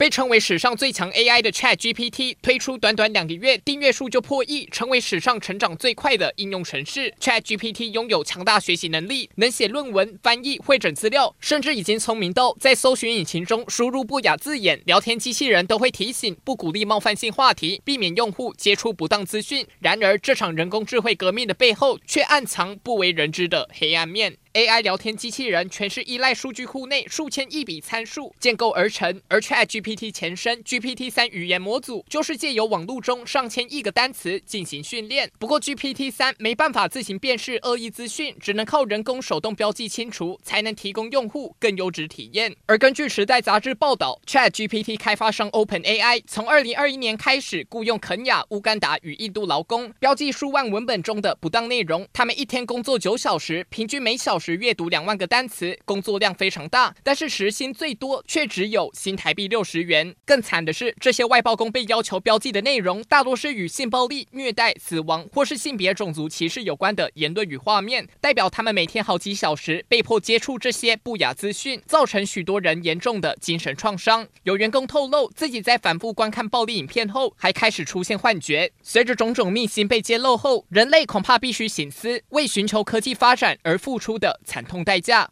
[0.00, 7.12] 被称为史上最强 AI 的 ChatGPT 推出短短两个月，订阅数就破亿，成为史上成长最快的应用程式。
[7.20, 19.66] ChatGPT 拥有强大学习能力，能写论文、翻译、汇整资料，甚至已经聪明到在搜寻引擎中输入不雅字眼，聊天机器人都会提醒不鼓励冒犯性话题，避免用户接触不当资讯。
[19.80, 24.38] 然而，这场人工智慧革命的背后，却暗藏不为人知的黑暗面。
[24.52, 35.30] AI 聊天机器人全是依赖数据库内数千亿笔参数建构而成，而 ChatGPT 前身 GPT-3 语言模组就是借由网络中上千亿个单词进行训练。
[35.38, 42.52] 不过 GPT-3 没办法自行辨识恶意资讯，只能靠人工手动标记清除，才能提供用户更优质体验。
[42.66, 52.04] 而根据《时代》杂志报道，ChatGPT 开发商 OpenAI 从2021年开始雇佣肯亚、乌干达与印度劳工标记数万文本中的不当内容。
[52.12, 60.14] 他们一天工作九小时，平均每小时阅读两万个单词，工作量非常大，但是时薪最多却只有新台币六十元。
[60.24, 74.26] 更惨的是，这些外包工被要求标记的内容，大多是与性暴力、虐待、死亡或是性别种族歧视有关的言论与画面，代表他们每天好几小时被迫接触这些不雅资讯，造成许多人严重的精神创伤。
[74.44, 78.72] 有员工透露，自己在反复观看暴力影片后，还开始出现幻觉。
[78.82, 85.28] 随着种种秘辛被揭露后，人类恐怕必须省思为寻求科技发展而付出的惨痛代价。